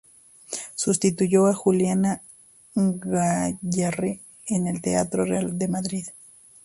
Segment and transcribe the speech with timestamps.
[0.73, 2.23] Sustituyó a Julián
[2.73, 6.07] Gayarre en el Teatro Real de Madrid.